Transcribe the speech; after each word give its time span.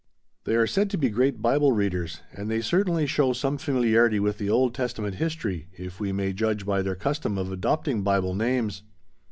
They 0.45 0.55
are 0.55 0.65
said 0.65 0.89
to 0.89 0.97
be 0.97 1.09
great 1.09 1.43
Bible 1.43 1.73
readers, 1.73 2.21
and 2.33 2.49
they 2.49 2.59
certainly 2.61 3.05
show 3.05 3.33
some 3.33 3.59
familiarity 3.59 4.19
with 4.19 4.39
the 4.39 4.49
Old 4.49 4.73
Testament 4.73 5.13
history, 5.17 5.67
if 5.77 5.99
we 5.99 6.11
may 6.11 6.33
judge 6.33 6.65
by 6.65 6.81
their 6.81 6.95
custom 6.95 7.37
of 7.37 7.51
adopting 7.51 8.01
Bible 8.01 8.33
names. 8.33 8.81